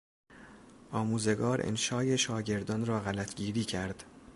آموزگار 0.91 1.67
انشای 1.67 2.17
شاگردان 2.17 2.85
را 2.85 2.99
غلطگیری 2.99 3.63
کرد. 3.63 4.03